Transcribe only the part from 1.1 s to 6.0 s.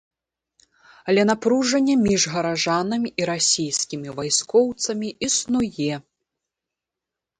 Але напружанне між гараджанамі і расійскімі вайскоўцамі існуе.